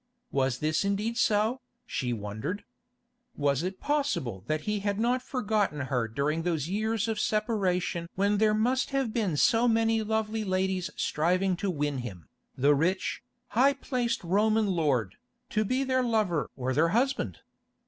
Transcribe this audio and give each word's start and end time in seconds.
Was 0.31 0.57
this 0.61 0.83
indeed 0.83 1.15
so, 1.15 1.61
she 1.85 2.11
wondered? 2.11 2.63
Was 3.35 3.61
it 3.61 3.79
possible 3.79 4.43
that 4.47 4.61
he 4.61 4.79
had 4.79 4.99
not 4.99 5.21
forgotten 5.21 5.79
her 5.81 6.07
during 6.07 6.41
those 6.41 6.67
years 6.67 7.07
of 7.07 7.19
separation 7.19 8.09
when 8.15 8.39
there 8.39 8.55
must 8.55 8.89
have 8.89 9.13
been 9.13 9.37
so 9.37 9.67
many 9.67 10.01
lovely 10.01 10.43
ladies 10.43 10.89
striving 10.95 11.55
to 11.57 11.69
win 11.69 11.99
him, 11.99 12.27
the 12.57 12.73
rich, 12.73 13.21
high 13.49 13.73
placed 13.73 14.23
Roman 14.23 14.65
lord, 14.65 15.17
to 15.51 15.63
be 15.63 15.83
their 15.83 16.01
lover 16.01 16.49
or 16.55 16.73
their 16.73 16.89
husband? 16.97 17.41